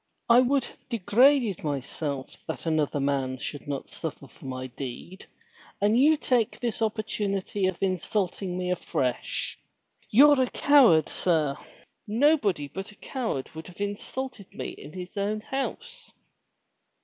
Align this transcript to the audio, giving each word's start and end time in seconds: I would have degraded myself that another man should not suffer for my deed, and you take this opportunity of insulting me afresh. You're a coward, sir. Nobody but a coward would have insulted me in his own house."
I 0.27 0.39
would 0.39 0.63
have 0.65 0.89
degraded 0.89 1.63
myself 1.63 2.35
that 2.47 2.65
another 2.65 2.99
man 2.99 3.37
should 3.37 3.67
not 3.67 3.91
suffer 3.91 4.27
for 4.27 4.45
my 4.45 4.65
deed, 4.65 5.27
and 5.79 5.95
you 5.99 6.17
take 6.17 6.59
this 6.59 6.81
opportunity 6.81 7.67
of 7.67 7.77
insulting 7.81 8.57
me 8.57 8.71
afresh. 8.71 9.59
You're 10.09 10.41
a 10.41 10.49
coward, 10.49 11.07
sir. 11.07 11.55
Nobody 12.07 12.67
but 12.67 12.91
a 12.91 12.95
coward 12.95 13.51
would 13.53 13.67
have 13.67 13.79
insulted 13.79 14.47
me 14.51 14.69
in 14.69 14.91
his 14.93 15.15
own 15.17 15.41
house." 15.41 16.11